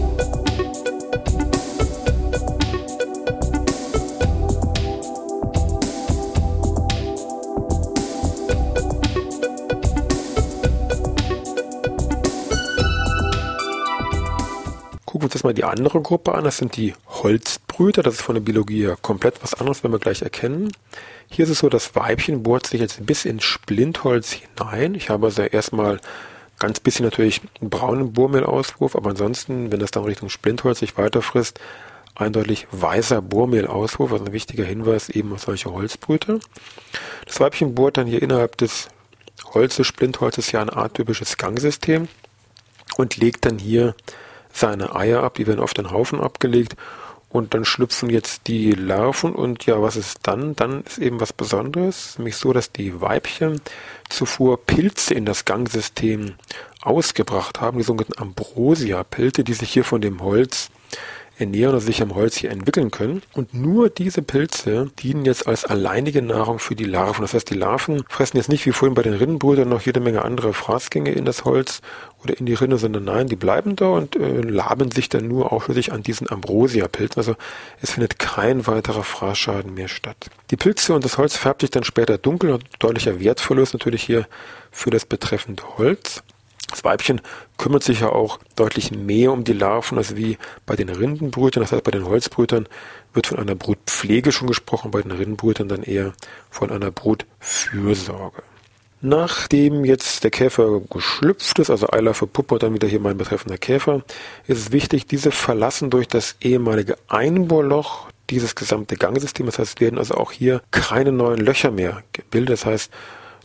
Uns 15.32 15.36
jetzt 15.36 15.44
mal 15.46 15.54
die 15.54 15.64
andere 15.64 16.02
Gruppe 16.02 16.34
an. 16.36 16.44
Das 16.44 16.58
sind 16.58 16.76
die 16.76 16.94
Holzbrüter. 17.08 18.04
Das 18.04 18.16
ist 18.16 18.22
von 18.22 18.36
der 18.36 18.42
Biologie 18.42 18.84
her 18.84 18.98
komplett 19.02 19.42
was 19.42 19.54
anderes, 19.54 19.84
wenn 19.84 19.92
wir 19.92 20.00
gleich 20.00 20.22
erkennen. 20.22 20.72
Hier 21.30 21.46
ist 21.46 21.52
es 21.52 21.60
so, 21.60 21.70
das 21.70 21.96
Weibchen 21.96 22.44
bohrt 22.44 22.68
sich 22.68 22.82
jetzt 22.82 23.06
bis 23.06 23.24
ins 23.24 23.44
Splintholz 23.44 24.34
hinein. 24.34 24.94
Ich 24.94 25.10
habe 25.10 25.28
also 25.28 25.44
erstmal 25.44 26.02
ganz 26.60 26.82
bisschen 26.82 27.06
natürlich 27.06 27.42
einen 27.62 27.70
braunen 27.70 28.12
Bohrmehlauswurf, 28.12 28.96
aber 28.96 29.12
ansonsten, 29.12 29.72
wenn 29.72 29.80
das 29.80 29.92
dann 29.92 30.04
Richtung 30.04 30.30
Splintholz 30.30 30.80
sich 30.80 30.98
weiterfrisst, 30.98 31.60
eindeutig 32.16 32.68
weißer 32.72 33.22
Bohrmehlauswurf, 33.22 34.12
also 34.12 34.26
ein 34.26 34.34
wichtiger 34.34 34.66
Hinweis 34.66 35.08
eben 35.10 35.32
auf 35.32 35.42
solche 35.42 35.72
Holzbrüter. 35.72 36.40
Das 37.26 37.40
Weibchen 37.40 37.74
bohrt 37.74 37.96
dann 37.96 38.06
hier 38.06 38.22
innerhalb 38.22 38.58
des 38.58 38.90
Holzes, 39.54 39.88
Splintholzes 39.88 40.52
ja 40.52 40.62
ein 40.62 40.70
arttypisches 40.70 41.38
Gangsystem 41.38 42.10
und 42.98 43.16
legt 43.16 43.46
dann 43.46 43.58
hier 43.58 43.96
seine 44.54 44.96
Eier 44.96 45.24
ab, 45.24 45.36
die 45.36 45.48
werden 45.48 45.60
auf 45.60 45.74
den 45.74 45.92
Haufen 45.92 46.20
abgelegt 46.20 46.76
und 47.30 47.54
dann 47.54 47.64
schlüpfen 47.64 48.10
jetzt 48.10 48.48
die 48.48 48.72
Larven 48.72 49.34
und 49.34 49.66
ja, 49.66 49.82
was 49.82 49.96
ist 49.96 50.20
dann? 50.24 50.56
Dann 50.56 50.84
ist 50.84 50.98
eben 50.98 51.22
was 51.22 51.32
Besonderes, 51.32 52.18
nämlich 52.18 52.36
so, 52.36 52.52
dass 52.52 52.72
die 52.72 53.00
Weibchen 53.00 53.62
zuvor 54.10 54.58
Pilze 54.66 55.14
in 55.14 55.26
das 55.26 55.46
Gangsystem 55.46 56.36
ausgebracht 56.82 57.62
haben, 57.62 57.78
die 57.78 57.84
sogenannten 57.84 58.22
Ambrosia-Pilze, 58.22 59.44
die 59.44 59.54
sich 59.54 59.72
hier 59.72 59.86
von 59.86 60.02
dem 60.02 60.22
Holz 60.22 60.70
ernähren 61.42 61.74
oder 61.74 61.82
sich 61.82 62.02
am 62.02 62.16
Holz 62.16 62.38
hier 62.38 62.52
entwickeln 62.52 62.92
können. 62.92 63.22
Und 63.34 63.54
nur 63.54 63.90
diese 63.90 64.22
Pilze 64.22 64.90
dienen 65.00 65.26
jetzt 65.26 65.48
als 65.48 65.66
alleinige 65.66 66.22
Nahrung 66.22 66.60
für 66.60 66.76
die 66.76 66.86
Larven. 66.86 67.22
Das 67.22 67.34
heißt, 67.34 67.50
die 67.50 67.56
Larven 67.56 68.04
fressen 68.08 68.38
jetzt 68.38 68.50
nicht 68.50 68.66
wie 68.66 68.72
vorhin 68.72 68.96
bei 68.96 69.02
den 69.02 69.14
Rinnenbrüdern 69.14 69.68
noch 69.68 69.82
jede 69.82 70.00
Menge 70.00 70.24
andere 70.24 70.54
Fraßgänge 70.54 71.12
in 71.12 71.26
das 71.26 71.44
Holz 71.44 71.82
oder 72.24 72.38
in 72.38 72.46
die 72.46 72.54
Rinne, 72.54 72.78
sondern 72.78 73.04
nein, 73.04 73.28
die 73.28 73.36
bleiben 73.36 73.76
da 73.76 73.90
und 73.90 74.16
äh, 74.16 74.42
laben 74.42 74.92
sich 74.92 75.10
dann 75.10 75.28
nur 75.28 75.52
auch 75.52 75.64
für 75.64 75.74
sich 75.74 75.92
an 75.92 76.04
diesen 76.04 76.30
Ambrosia-Pilzen. 76.30 77.18
Also 77.18 77.36
es 77.82 77.92
findet 77.92 78.20
kein 78.20 78.68
weiterer 78.68 79.04
Fraßschaden 79.04 79.74
mehr 79.74 79.88
statt. 79.88 80.30
Die 80.52 80.58
Pilze 80.58 80.94
und 80.94 81.04
das 81.04 81.18
Holz 81.18 81.36
färbt 81.36 81.62
sich 81.62 81.72
dann 81.72 81.84
später 81.84 82.18
dunkel 82.18 82.52
und 82.52 82.64
deutlicher 82.80 83.20
Wertverlust 83.20 83.74
natürlich 83.74 84.04
hier 84.04 84.28
für 84.72 84.92
das 84.92 85.06
betreffende 85.06 85.64
Holz. 85.78 86.24
Das 86.72 86.84
Weibchen 86.84 87.22
kümmert 87.58 87.84
sich 87.84 88.00
ja 88.00 88.10
auch 88.10 88.40
deutlich 88.56 88.92
mehr 88.92 89.32
um 89.32 89.44
die 89.44 89.54
Larven 89.54 89.98
als 89.98 90.16
wie 90.16 90.38
bei 90.66 90.76
den 90.76 90.90
Rindenbrütern. 90.90 91.62
Das 91.62 91.72
heißt, 91.72 91.84
bei 91.84 91.92
den 91.92 92.06
Holzbrütern 92.06 92.68
wird 93.14 93.28
von 93.28 93.40
einer 93.40 93.56
Brutpflege 93.56 94.32
schon 94.32 94.48
gesprochen, 94.48 94.90
bei 94.92 95.02
den 95.02 95.12
Rindenbrütern 95.12 95.68
dann 95.68 95.84
eher 95.84 96.14
von 96.50 96.72
einer 96.72 96.92
Brutfürsorge. 96.92 98.42
Nachdem 99.04 99.84
jetzt 99.84 100.24
der 100.24 100.30
Käfer 100.30 100.80
geschlüpft 100.82 101.58
ist, 101.58 101.72
also 101.72 101.90
Eiler 101.90 102.14
für 102.14 102.28
Puppe 102.28 102.54
und 102.54 102.64
dann 102.64 102.74
wieder 102.76 102.88
hier 102.88 103.00
mein 103.00 103.18
betreffender 103.18 103.58
Käfer, 103.58 104.04
ist 104.46 104.60
es 104.60 104.72
wichtig, 104.72 105.08
diese 105.08 105.32
verlassen 105.32 105.90
durch 105.90 106.08
das 106.08 106.36
ehemalige 106.40 106.96
Einbohrloch 107.08 108.08
dieses 108.30 108.54
gesamte 108.54 108.96
Gangsystem. 108.96 109.48
Das 109.48 109.58
heißt, 109.58 109.76
es 109.76 109.82
werden 109.82 109.98
also 109.98 110.14
auch 110.16 110.32
hier 110.32 110.62
keine 110.70 111.12
neuen 111.12 111.40
Löcher 111.40 111.72
mehr 111.72 112.04
gebildet. 112.14 112.60
Das 112.60 112.66
heißt, 112.68 112.92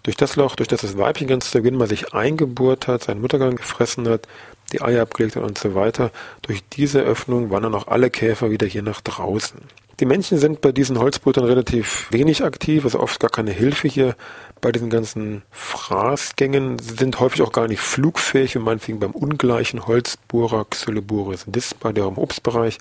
durch 0.06 0.16
das 0.16 0.36
Loch, 0.36 0.54
durch 0.54 0.68
das 0.68 0.82
das 0.82 0.96
Weibchen 0.96 1.26
ganz 1.26 1.50
zu 1.50 1.58
Beginn 1.58 1.76
mal 1.76 1.88
sich 1.88 2.14
eingebohrt 2.14 2.86
hat, 2.86 3.02
seinen 3.02 3.20
Muttergang 3.20 3.56
gefressen 3.56 4.08
hat, 4.08 4.28
die 4.72 4.80
Eier 4.80 5.02
abgelegt 5.02 5.34
hat 5.34 5.42
und 5.42 5.58
so 5.58 5.74
weiter, 5.74 6.12
durch 6.42 6.62
diese 6.68 7.00
Öffnung 7.00 7.50
wandern 7.50 7.74
auch 7.74 7.88
alle 7.88 8.08
Käfer 8.08 8.52
wieder 8.52 8.68
hier 8.68 8.82
nach 8.82 9.00
draußen. 9.00 9.60
Die 9.98 10.06
Männchen 10.06 10.38
sind 10.38 10.60
bei 10.60 10.70
diesen 10.70 11.00
Holzbrütern 11.00 11.44
relativ 11.44 12.06
wenig 12.12 12.44
aktiv, 12.44 12.84
also 12.84 13.00
oft 13.00 13.18
gar 13.18 13.30
keine 13.30 13.50
Hilfe 13.50 13.88
hier. 13.88 14.14
Bei 14.60 14.70
diesen 14.70 14.90
ganzen 14.90 15.42
Fraßgängen, 15.50 16.78
Sie 16.78 16.94
sind 16.94 17.18
häufig 17.18 17.42
auch 17.42 17.52
gar 17.52 17.66
nicht 17.66 17.80
flugfähig, 17.80 18.54
wie 18.54 18.60
meinetwegen 18.60 19.00
beim 19.00 19.10
ungleichen 19.10 19.86
Holzbohrer 19.86 20.66
Xyloboris 20.70 21.46
dispa, 21.48 21.92
der 21.92 22.06
im 22.06 22.18
Obstbereich 22.18 22.78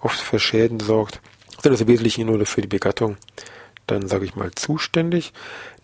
oft 0.00 0.20
für 0.20 0.38
Schäden 0.38 0.78
sorgt, 0.78 1.20
sind 1.60 1.72
also 1.72 1.88
wesentlich 1.88 2.18
nur 2.18 2.46
für 2.46 2.60
die 2.60 2.68
Begattung 2.68 3.16
dann, 3.92 4.08
sage 4.08 4.24
ich 4.24 4.34
mal, 4.36 4.50
zuständig. 4.52 5.32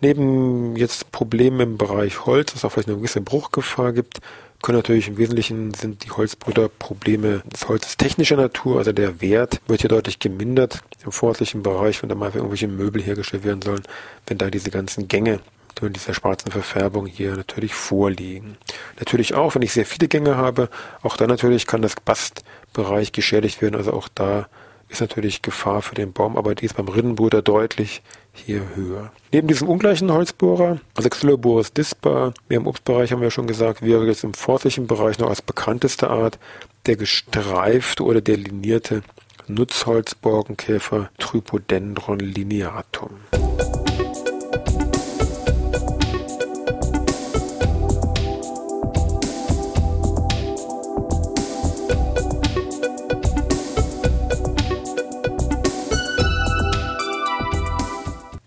Neben 0.01 0.77
jetzt 0.77 1.13
Problemen 1.13 1.61
im 1.61 1.79
Bereich 1.79 2.27
Holz, 2.27 2.53
dass 2.53 2.61
es 2.61 2.65
auch 2.65 2.73
vielleicht 2.73 2.89
eine 2.89 2.99
gewisse 2.99 3.21
Bruchgefahr 3.21 3.93
gibt, 3.93 4.19
können 4.63 4.79
natürlich 4.79 5.09
im 5.09 5.19
Wesentlichen 5.19 5.73
sind 5.75 6.05
die 6.05 6.11
Holzbrüder 6.11 6.69
Probleme 6.69 7.43
des 7.47 7.69
Holzes 7.69 7.97
technischer 7.97 8.37
Natur, 8.37 8.79
also 8.79 8.93
der 8.93 9.21
Wert 9.21 9.61
wird 9.69 9.83
hier 9.83 9.91
deutlich 9.91 10.19
gemindert 10.19 10.83
im 11.05 11.13
forstlichen 11.13 11.63
Bereich, 11.63 12.03
wenn 12.03 12.09
da 12.09 12.17
mal 12.17 12.33
irgendwelche 12.35 12.67
Möbel 12.67 13.01
hergestellt 13.01 13.45
werden 13.45 13.63
sollen, 13.63 13.83
wenn 14.27 14.39
da 14.39 14.51
diese 14.51 14.71
ganzen 14.71 15.07
Gänge 15.07 15.41
mit 15.81 15.95
dieser 15.95 16.13
schwarzen 16.13 16.51
Verfärbung 16.51 17.07
hier 17.07 17.37
natürlich 17.37 17.73
vorliegen. 17.73 18.57
Natürlich 18.99 19.35
auch, 19.35 19.55
wenn 19.55 19.63
ich 19.63 19.73
sehr 19.73 19.87
viele 19.87 20.09
Gänge 20.09 20.37
habe, 20.37 20.71
auch 21.03 21.17
da 21.17 21.29
natürlich 21.29 21.69
kann 21.69 21.83
das 21.83 21.95
Bastbereich 22.05 23.13
geschädigt 23.13 23.63
werden. 23.63 23.77
Also 23.77 23.93
auch 23.93 24.09
da 24.13 24.49
ist 24.89 25.01
natürlich 25.01 25.43
Gefahr 25.43 25.83
für 25.83 25.95
den 25.95 26.13
Baum, 26.13 26.37
aber 26.37 26.55
die 26.55 26.65
ist 26.65 26.77
beim 26.77 26.89
Rinnenbruder 26.89 27.43
deutlich 27.43 28.03
hier 28.33 28.63
höher. 28.75 29.13
Neben 29.33 29.49
diesem 29.49 29.69
ungleichen 29.69 30.13
Holzbohrer, 30.13 30.81
also 30.95 31.09
Xyloboris 31.09 31.73
dispar, 31.73 32.33
mehr 32.49 32.59
im 32.59 32.67
Obstbereich 32.67 33.13
haben 33.13 33.21
wir 33.21 33.31
schon 33.31 33.47
gesagt, 33.47 33.83
wäre 33.83 34.07
jetzt 34.07 34.25
im 34.25 34.35
forstlichen 34.35 34.87
Bereich 34.87 35.19
noch 35.19 35.29
als 35.29 35.43
bekannteste 35.43 36.09
Art 36.09 36.39
der 36.87 36.97
gestreifte 36.97 38.05
oder 38.05 38.21
der 38.21 38.37
linierte 38.37 39.03
Nutzholzborkenkäfer 39.49 41.11
Trypodendron 41.19 42.19
lineatum. 42.19 43.11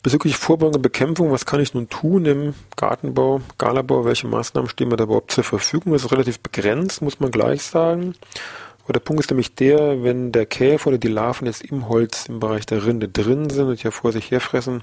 Bezüglich 0.04 0.36
Vorbeugung 0.36 0.74
und 0.76 0.82
Bekämpfung, 0.82 1.32
was 1.32 1.46
kann 1.46 1.60
ich 1.60 1.76
nun 1.76 1.88
tun 1.88 2.26
im 2.26 2.56
Gartenbau, 2.76 3.42
Galabau? 3.60 4.04
Welche 4.04 4.26
Maßnahmen 4.26 4.68
stehen 4.68 4.90
mir 4.90 4.96
da 4.96 5.04
überhaupt 5.04 5.32
zur 5.32 5.44
Verfügung? 5.44 5.94
Das 5.94 6.04
ist 6.04 6.12
relativ 6.12 6.40
begrenzt, 6.40 7.04
muss 7.04 7.20
man 7.20 7.30
gleich 7.30 7.62
sagen. 7.62 8.16
Aber 8.84 8.94
der 8.94 9.00
Punkt 9.00 9.22
ist 9.22 9.30
nämlich 9.30 9.54
der, 9.54 10.02
wenn 10.04 10.32
der 10.32 10.48
Käfer 10.48 10.88
oder 10.88 10.98
die 10.98 11.08
Larven 11.08 11.46
jetzt 11.46 11.62
im 11.62 11.88
Holz 11.88 12.26
im 12.28 12.40
Bereich 12.40 12.66
der 12.66 12.84
Rinde 12.84 13.10
drin 13.10 13.52
sind 13.52 13.68
und 13.68 13.80
hier 13.80 13.92
vor 13.92 14.12
sich 14.12 14.32
herfressen, 14.32 14.82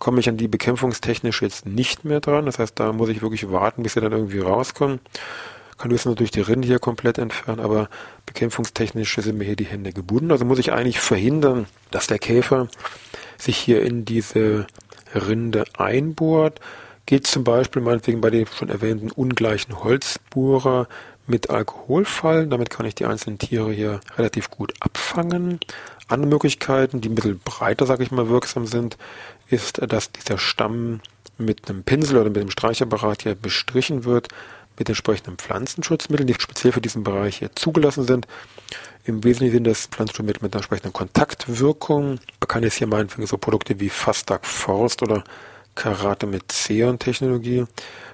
komme 0.00 0.18
ich 0.18 0.28
an 0.28 0.36
die 0.36 0.48
bekämpfungstechnisch 0.48 1.40
jetzt 1.40 1.64
nicht 1.64 2.04
mehr 2.04 2.18
dran. 2.18 2.46
Das 2.46 2.58
heißt, 2.58 2.80
da 2.80 2.92
muss 2.92 3.10
ich 3.10 3.22
wirklich 3.22 3.52
warten, 3.52 3.84
bis 3.84 3.92
sie 3.92 4.00
dann 4.00 4.10
irgendwie 4.10 4.40
rauskommen. 4.40 4.98
Kann 5.76 5.92
höchstens 5.92 6.10
natürlich 6.10 6.32
die 6.32 6.40
Rinde 6.40 6.66
hier 6.66 6.80
komplett 6.80 7.18
entfernen, 7.18 7.60
aber 7.60 7.88
bekämpfungstechnisch 8.26 9.14
sind 9.14 9.38
mir 9.38 9.44
hier 9.44 9.54
die 9.54 9.66
Hände 9.66 9.92
gebunden. 9.92 10.32
Also 10.32 10.44
muss 10.44 10.58
ich 10.58 10.72
eigentlich 10.72 10.98
verhindern, 10.98 11.66
dass 11.92 12.08
der 12.08 12.18
Käfer 12.18 12.66
sich 13.38 13.56
hier 13.56 13.82
in 13.82 14.04
diese 14.04 14.66
Rinde 15.14 15.64
einbohrt, 15.76 16.60
geht 17.06 17.26
zum 17.26 17.44
Beispiel 17.44 17.80
meinetwegen 17.80 18.20
bei 18.20 18.30
dem 18.30 18.46
schon 18.46 18.68
erwähnten 18.68 19.10
ungleichen 19.10 19.82
Holzbohrer 19.82 20.88
mit 21.26 21.50
Alkoholfallen. 21.50 22.50
Damit 22.50 22.70
kann 22.70 22.86
ich 22.86 22.94
die 22.94 23.06
einzelnen 23.06 23.38
Tiere 23.38 23.72
hier 23.72 24.00
relativ 24.16 24.50
gut 24.50 24.74
abfangen. 24.80 25.60
Andere 26.08 26.28
Möglichkeiten, 26.28 27.00
die 27.00 27.08
mittelbreiter, 27.08 27.86
sage 27.86 28.02
ich 28.02 28.10
mal, 28.10 28.28
wirksam 28.28 28.66
sind, 28.66 28.98
ist, 29.48 29.80
dass 29.90 30.12
dieser 30.12 30.38
Stamm 30.38 31.00
mit 31.38 31.68
einem 31.68 31.84
Pinsel 31.84 32.18
oder 32.18 32.30
mit 32.30 32.38
einem 32.38 32.50
Streicherapparat 32.50 33.22
hier 33.22 33.34
bestrichen 33.34 34.04
wird 34.04 34.28
mit 34.78 34.88
entsprechenden 34.88 35.36
Pflanzenschutzmitteln, 35.36 36.26
die 36.26 36.34
speziell 36.34 36.72
für 36.72 36.80
diesen 36.80 37.04
Bereich 37.04 37.38
hier 37.38 37.54
zugelassen 37.54 38.04
sind. 38.04 38.26
Im 39.08 39.24
Wesentlichen 39.24 39.54
sind 39.54 39.64
das 39.64 39.86
Pflanzenschutzmittel 39.86 40.42
mit 40.42 40.52
einer 40.52 40.58
entsprechenden 40.58 40.92
Kontaktwirkung. 40.92 42.06
Man 42.40 42.46
kann 42.46 42.62
jetzt 42.62 42.74
hier 42.74 42.86
meinetwegen 42.86 43.26
so 43.26 43.38
Produkte 43.38 43.80
wie 43.80 43.88
Fastag 43.88 44.44
Forst 44.44 45.00
oder 45.02 45.24
Karate 45.74 46.26
mit 46.26 46.48
Xeon-Technologie. 46.48 47.64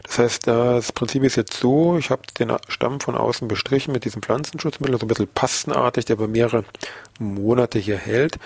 Das 0.05 0.21
heißt, 0.21 0.47
das 0.47 0.93
Prinzip 0.93 1.25
ist 1.25 1.35
jetzt 1.35 1.55
so, 1.55 1.99
ich 1.99 2.11
habe 2.11 2.23
den 2.39 2.53
Stamm 2.69 3.01
von 3.01 3.17
außen 3.17 3.49
bestrichen 3.49 3.91
mit 3.91 4.05
diesem 4.05 4.23
Pflanzenschutzmittel, 4.23 4.97
so 4.97 5.07
ein 5.07 5.09
bisschen 5.09 5.27
pastenartig, 5.27 6.05
der 6.05 6.15
über 6.15 6.29
mehrere 6.29 6.63
Monate 7.19 7.81
hier 7.81 7.97
hält. 7.97 8.39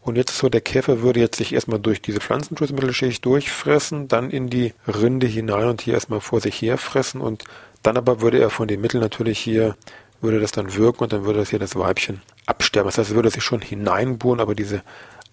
Und 0.00 0.14
jetzt 0.14 0.30
ist 0.30 0.38
so, 0.38 0.48
der 0.48 0.60
Käfer 0.60 1.02
würde 1.02 1.18
jetzt 1.18 1.38
sich 1.38 1.52
erstmal 1.52 1.80
durch 1.80 2.02
diese 2.02 2.20
Pflanzenschutzmittelschicht 2.20 3.24
durchfressen, 3.24 4.06
dann 4.06 4.30
in 4.30 4.48
die 4.48 4.74
Rinde 4.86 5.26
hinein 5.26 5.66
und 5.66 5.80
hier 5.80 5.94
erstmal 5.94 6.20
vor 6.20 6.40
sich 6.40 6.62
herfressen 6.62 7.20
und 7.20 7.42
dann 7.82 7.96
aber 7.96 8.20
würde 8.20 8.38
er 8.38 8.50
von 8.50 8.68
den 8.68 8.80
Mitteln 8.80 9.00
natürlich 9.00 9.40
hier, 9.40 9.74
würde 10.20 10.40
das 10.40 10.52
dann 10.52 10.74
wirken 10.74 11.04
und 11.04 11.12
dann 11.12 11.24
würde 11.24 11.40
das 11.40 11.50
hier 11.50 11.58
das 11.58 11.76
Weibchen 11.76 12.22
absterben. 12.46 12.88
Das 12.88 12.98
heißt, 12.98 13.10
es 13.10 13.16
würde 13.16 13.30
sich 13.30 13.42
schon 13.42 13.60
hineinbohren, 13.60 14.40
aber 14.40 14.54
diese 14.54 14.82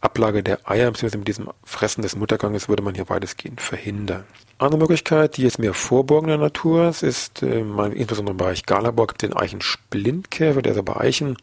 Ablage 0.02 0.44
der 0.44 0.60
Eier, 0.70 0.92
beziehungsweise 0.92 1.18
mit 1.18 1.28
diesem 1.28 1.50
Fressen 1.64 2.02
des 2.02 2.16
Mutterganges, 2.16 2.68
würde 2.68 2.84
man 2.84 2.94
hier 2.94 3.10
weitestgehend 3.10 3.62
verhindern. 3.62 4.26
Andere 4.58 4.80
Möglichkeit, 4.80 5.38
die 5.38 5.44
jetzt 5.44 5.60
mehr 5.60 5.74
vorborgender 5.74 6.38
Natur 6.38 6.90
ist, 6.90 7.04
ist 7.04 7.42
äh, 7.42 7.60
insbesondere 7.60 8.34
im 8.34 8.38
Bereich 8.38 8.66
Galaborg 8.66 9.18
den 9.18 9.34
Eichensplintkäfer, 9.34 10.62
der 10.62 10.76
ist 10.76 10.86
bei 10.86 10.98
Eichen, 10.98 11.38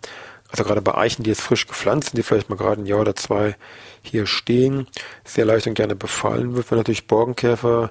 also 0.51 0.65
gerade 0.65 0.83
bei 0.83 0.95
Eichen, 0.95 1.23
die 1.23 1.31
jetzt 1.31 1.41
frisch 1.41 1.67
gepflanzt 1.67 2.11
sind, 2.11 2.19
die 2.19 2.23
vielleicht 2.23 2.51
mal 2.51 2.57
gerade 2.57 2.83
ein 2.83 2.87
Jahr 2.87 3.01
oder 3.01 3.17
zwei 3.17 3.57
hier 4.03 4.27
stehen, 4.27 4.87
sehr 5.25 5.45
leicht 5.45 5.67
und 5.67 5.75
gerne 5.75 5.97
befallen 5.97 6.55
wird, 6.55 6.71
wenn 6.71 6.79
natürlich 6.79 7.07
Borkenkäfer 7.07 7.91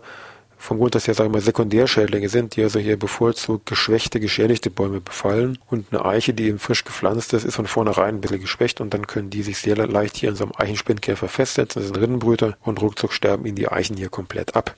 vom 0.62 0.78
Grund, 0.78 0.94
dass 0.94 1.08
ja, 1.08 1.14
sagen 1.14 1.32
wir 1.32 1.38
mal, 1.38 1.44
Sekundärschädlinge 1.44 2.28
sind, 2.28 2.58
die 2.58 2.64
also 2.64 2.80
hier 2.80 3.00
bevorzugt 3.00 3.66
geschwächte, 3.66 4.20
geschädigte 4.20 4.70
Bäume 4.70 5.00
befallen. 5.00 5.58
Und 5.70 5.88
eine 5.92 6.04
Eiche, 6.04 6.34
die 6.34 6.48
eben 6.48 6.60
frisch 6.60 6.84
gepflanzt 6.84 7.34
ist, 7.34 7.46
ist 7.46 7.56
von 7.56 7.66
vornherein 7.66 8.16
ein 8.16 8.22
bisschen 8.22 8.42
geschwächt 8.42 8.82
und 8.82 8.94
dann 8.94 9.08
können 9.08 9.30
die 9.30 9.42
sich 9.42 9.58
sehr 9.58 9.78
leicht 9.88 10.18
hier 10.18 10.30
in 10.30 10.36
so 10.36 10.44
einem 10.44 10.54
Eichenspinnkäfer 10.58 11.30
festsetzen. 11.30 11.82
Das 11.82 11.88
sind 11.88 11.98
Rinnenbrüter 11.98 12.58
und 12.62 12.82
ruckzuck 12.82 13.14
sterben 13.14 13.46
ihnen 13.46 13.56
die 13.56 13.70
Eichen 13.70 13.96
hier 13.96 14.10
komplett 14.10 14.58
ab. 14.58 14.76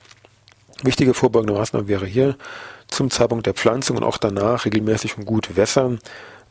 Wichtige 0.84 1.14
vorbeugende 1.14 1.52
Maßnahme 1.52 1.88
wäre 1.88 2.06
hier 2.06 2.36
zum 2.86 3.10
Zeitpunkt 3.10 3.46
der 3.46 3.54
Pflanzung 3.54 3.96
und 3.96 4.04
auch 4.04 4.18
danach 4.18 4.64
regelmäßig 4.64 5.18
und 5.18 5.24
gut 5.24 5.56
wässern 5.56 5.98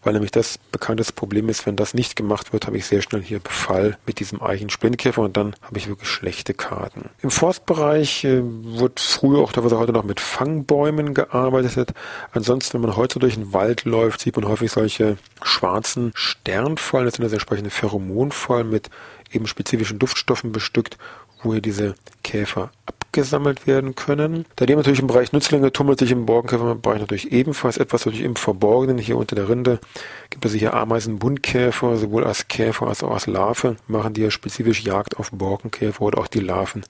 weil 0.04 0.14
nämlich 0.14 0.32
das 0.32 0.58
bekanntes 0.72 1.12
Problem 1.12 1.50
ist, 1.50 1.66
wenn 1.66 1.76
das 1.76 1.94
nicht 1.94 2.16
gemacht 2.16 2.54
wird, 2.54 2.66
habe 2.68 2.78
ich 2.78 2.86
sehr 2.86 3.02
schnell 3.02 3.22
hier 3.22 3.40
Befall 3.40 3.98
mit 4.06 4.20
diesem 4.20 4.42
Eichensplintkäfer 4.42 5.22
und 5.22 5.38
dann 5.38 5.56
habe 5.62 5.78
ich 5.78 5.88
wirklich 5.88 6.10
schlechte 6.10 6.54
Karten. 6.54 7.10
Im 7.22 7.32
Forstbereich 7.32 8.24
äh, 8.24 8.42
wird 8.44 9.00
früher 9.00 9.40
auch 9.40 9.52
teilweise 9.52 9.78
heute 9.78 9.94
noch 9.94 10.04
mit 10.04 10.20
Fangbäumen 10.20 11.14
gearbeitet. 11.14 11.94
Ansonsten, 12.32 12.76
wenn 12.76 12.82
man 12.82 12.98
heute 12.98 13.20
durch 13.20 13.36
den 13.36 13.54
Wald 13.54 13.86
läuft, 13.86 14.22
sieht 14.22 14.36
man 14.36 14.48
häufig 14.48 14.72
solche 14.72 15.18
schwarzen 15.44 16.12
Sternfallen, 16.16 17.06
das 17.06 17.16
sind 17.16 17.24
also 17.24 17.36
entsprechende 17.36 17.70
Pheromonfallen 17.70 18.70
mit 18.70 18.90
eben 19.32 19.48
spezifischen 19.48 20.00
Duftstoffen 20.00 20.52
bestückt, 20.52 20.98
wo 21.44 21.54
hier 21.54 21.62
diese 21.62 21.96
Käfer 22.24 22.72
gesammelt 23.12 23.68
werden 23.68 23.96
können. 23.96 24.46
Daneben 24.56 24.80
natürlich 24.80 25.00
im 25.00 25.08
Bereich 25.08 25.34
Nützlinge 25.34 25.72
tummelt 25.72 26.00
sich 26.00 26.12
im 26.12 26.26
Borkenkäferbereich 26.26 27.02
natürlich 27.02 27.32
ebenfalls 27.32 27.78
etwas 27.78 28.06
natürlich 28.06 28.26
im 28.26 28.36
Verborgenen. 28.36 28.98
Hier 28.98 29.18
unter 29.18 29.36
der 29.36 29.50
Rinde 29.50 29.80
gibt 30.30 30.46
es 30.46 30.54
hier 30.54 30.74
Ameisenbuntkäfer, 30.74 31.98
sowohl 31.98 32.24
als 32.24 32.48
Käfer 32.48 32.88
als 32.88 33.04
auch 33.04 33.12
als 33.12 33.28
Larve, 33.28 33.76
machen 33.88 34.14
die 34.14 34.22
ja 34.22 34.32
spezifisch 34.32 34.84
Jagd 34.84 35.18
auf 35.18 35.32
Borkenkäfer 35.32 36.02
oder 36.02 36.20
auch 36.20 36.28
die 36.28 36.40
Larven. 36.40 36.84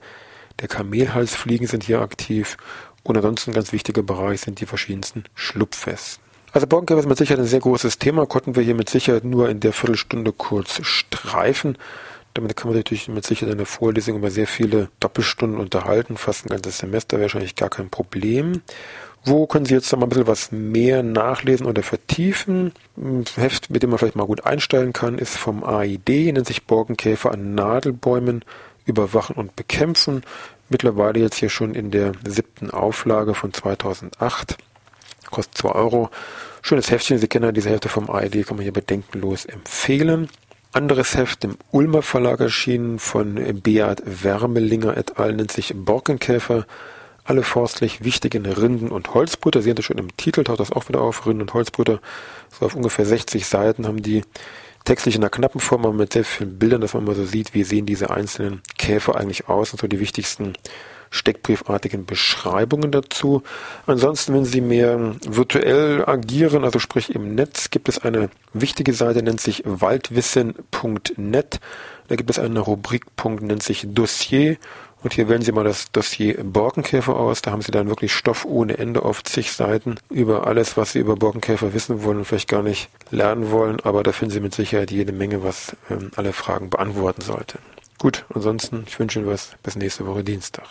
Der 0.60 0.68
Kamelhalsfliegen 0.68 1.66
sind 1.66 1.84
hier 1.84 2.00
aktiv 2.00 2.56
und 3.02 3.16
ansonsten 3.16 3.50
ein 3.50 3.54
ganz 3.54 3.72
wichtiger 3.72 4.02
Bereich 4.02 4.42
sind 4.42 4.60
die 4.60 4.66
verschiedensten 4.66 5.24
Schlupfwespen. 5.34 6.22
Also 6.52 6.66
Borkenkäfer 6.66 7.00
ist 7.00 7.08
mit 7.08 7.16
Sicherheit 7.16 7.40
ein 7.40 7.46
sehr 7.46 7.60
großes 7.60 7.98
Thema, 7.98 8.26
konnten 8.26 8.54
wir 8.54 8.62
hier 8.62 8.74
mit 8.74 8.90
Sicherheit 8.90 9.24
nur 9.24 9.48
in 9.48 9.60
der 9.60 9.72
Viertelstunde 9.72 10.32
kurz 10.32 10.84
streifen. 10.84 11.78
Damit 12.34 12.56
kann 12.56 12.68
man 12.68 12.78
natürlich 12.78 13.08
mit 13.08 13.26
Sicherheit 13.26 13.52
in 13.52 13.58
der 13.58 13.66
Vorlesung 13.66 14.16
über 14.16 14.30
sehr 14.30 14.46
viele 14.46 14.88
Doppelstunden 15.00 15.60
unterhalten, 15.60 16.16
fast 16.16 16.46
ein 16.46 16.48
ganzes 16.48 16.78
Semester 16.78 17.20
wahrscheinlich 17.20 17.56
gar 17.56 17.68
kein 17.68 17.90
Problem. 17.90 18.62
Wo 19.24 19.46
können 19.46 19.66
Sie 19.66 19.74
jetzt 19.74 19.92
noch 19.92 20.00
mal 20.00 20.06
ein 20.06 20.08
bisschen 20.08 20.26
was 20.26 20.50
mehr 20.50 21.02
nachlesen 21.02 21.66
oder 21.66 21.82
vertiefen? 21.82 22.72
Ein 22.96 23.24
Heft, 23.36 23.70
mit 23.70 23.82
dem 23.82 23.90
man 23.90 23.98
vielleicht 23.98 24.16
mal 24.16 24.26
gut 24.26 24.44
einsteigen 24.44 24.92
kann, 24.92 25.18
ist 25.18 25.36
vom 25.36 25.62
AID, 25.62 26.08
nennt 26.08 26.46
sich 26.46 26.64
Borkenkäfer 26.64 27.30
an 27.30 27.54
Nadelbäumen 27.54 28.44
überwachen 28.84 29.36
und 29.36 29.54
bekämpfen. 29.54 30.22
Mittlerweile 30.68 31.20
jetzt 31.20 31.36
hier 31.36 31.50
schon 31.50 31.74
in 31.74 31.92
der 31.92 32.12
siebten 32.26 32.70
Auflage 32.70 33.34
von 33.34 33.52
2008. 33.52 34.56
Kostet 35.30 35.58
2 35.58 35.68
Euro. 35.70 36.10
Schönes 36.60 36.90
Heftchen, 36.90 37.18
Sie 37.18 37.28
kennen 37.28 37.44
ja 37.44 37.52
diese 37.52 37.70
Hälfte 37.70 37.88
vom 37.88 38.10
AID, 38.10 38.46
kann 38.46 38.56
man 38.56 38.64
hier 38.64 38.72
bedenkenlos 38.72 39.44
empfehlen. 39.44 40.28
Anderes 40.74 41.18
Heft 41.18 41.44
im 41.44 41.58
Ulmer 41.70 42.00
Verlag 42.00 42.40
erschienen 42.40 42.98
von 42.98 43.34
Beat 43.62 44.02
Wermelinger 44.06 44.96
et 44.96 45.18
al. 45.18 45.34
nennt 45.34 45.52
sich 45.52 45.74
Borkenkäfer. 45.76 46.66
Alle 47.24 47.42
forstlich 47.42 48.04
wichtigen 48.04 48.46
Rinden- 48.46 48.90
und 48.90 49.12
Holzbrüter. 49.12 49.60
Sie 49.60 49.74
das 49.74 49.84
schon 49.84 49.98
im 49.98 50.16
Titel, 50.16 50.44
taucht 50.44 50.60
das 50.60 50.72
auch 50.72 50.88
wieder 50.88 51.02
auf. 51.02 51.26
Rinden- 51.26 51.42
und 51.42 51.52
Holzbrüter. 51.52 52.00
So 52.58 52.64
auf 52.64 52.74
ungefähr 52.74 53.04
60 53.04 53.46
Seiten 53.46 53.86
haben 53.86 54.00
die 54.00 54.22
textlich 54.86 55.14
in 55.14 55.22
einer 55.22 55.28
knappen 55.28 55.60
Form, 55.60 55.84
aber 55.84 55.94
mit 55.94 56.14
sehr 56.14 56.24
vielen 56.24 56.58
Bildern, 56.58 56.80
dass 56.80 56.94
man 56.94 57.04
mal 57.04 57.14
so 57.14 57.26
sieht, 57.26 57.52
wie 57.52 57.64
sehen 57.64 57.84
diese 57.84 58.08
einzelnen 58.08 58.62
Käfer 58.78 59.16
eigentlich 59.16 59.48
aus 59.50 59.72
und 59.72 59.80
so 59.80 59.86
die 59.86 60.00
wichtigsten 60.00 60.54
steckbriefartigen 61.12 62.04
Beschreibungen 62.06 62.90
dazu. 62.90 63.44
Ansonsten, 63.86 64.34
wenn 64.34 64.44
Sie 64.44 64.60
mehr 64.60 65.14
virtuell 65.24 66.04
agieren, 66.04 66.64
also 66.64 66.80
sprich 66.80 67.14
im 67.14 67.36
Netz, 67.36 67.70
gibt 67.70 67.88
es 67.88 68.00
eine 68.00 68.30
wichtige 68.52 68.92
Seite, 68.92 69.22
nennt 69.22 69.40
sich 69.40 69.62
waldwissen.net. 69.64 71.60
Da 72.08 72.16
gibt 72.16 72.30
es 72.30 72.38
eine 72.40 72.60
Rubrik, 72.60 73.04
nennt 73.40 73.62
sich 73.62 73.86
Dossier. 73.88 74.56
Und 75.02 75.14
hier 75.14 75.28
wählen 75.28 75.42
Sie 75.42 75.52
mal 75.52 75.64
das 75.64 75.90
Dossier 75.90 76.42
Borkenkäfer 76.44 77.16
aus. 77.16 77.42
Da 77.42 77.50
haben 77.50 77.62
Sie 77.62 77.72
dann 77.72 77.88
wirklich 77.88 78.12
Stoff 78.12 78.44
ohne 78.44 78.78
Ende 78.78 79.02
auf 79.02 79.24
zig 79.24 79.52
Seiten 79.52 79.96
über 80.10 80.46
alles, 80.46 80.76
was 80.76 80.92
Sie 80.92 81.00
über 81.00 81.16
Borkenkäfer 81.16 81.74
wissen 81.74 82.04
wollen 82.04 82.18
und 82.18 82.24
vielleicht 82.24 82.48
gar 82.48 82.62
nicht 82.62 82.88
lernen 83.10 83.50
wollen. 83.50 83.80
Aber 83.80 84.02
da 84.02 84.12
finden 84.12 84.32
Sie 84.32 84.40
mit 84.40 84.54
Sicherheit 84.54 84.90
jede 84.90 85.12
Menge, 85.12 85.42
was 85.42 85.76
ähm, 85.90 86.12
alle 86.16 86.32
Fragen 86.32 86.70
beantworten 86.70 87.22
sollte. 87.22 87.58
Gut, 88.02 88.24
ansonsten, 88.34 88.82
ich 88.84 88.98
wünsche 88.98 89.20
Ihnen 89.20 89.28
was 89.28 89.52
bis 89.62 89.76
nächste 89.76 90.04
Woche 90.04 90.24
Dienstag. 90.24 90.66